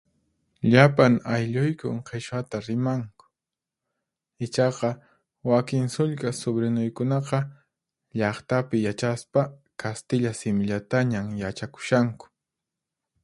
[0.73, 3.25] Llapan aylluykun qhichwata rimanku.
[4.47, 4.89] Ichaqa
[5.49, 7.39] wakin sullk'a subrinuykunaqa,
[8.17, 9.41] llaqtapi yachaspa,
[9.83, 12.25] kastilla simillatañan yachakushanku.